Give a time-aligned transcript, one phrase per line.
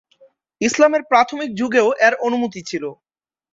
[0.61, 2.83] ইসলামের প্রাথমিক যুগেও এর অনুমতি ছিল।